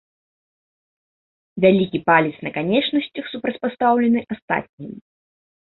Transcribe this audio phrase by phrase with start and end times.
[1.65, 4.93] Вялікі палец на канечнасцях супрацьпастаўлены астатнім.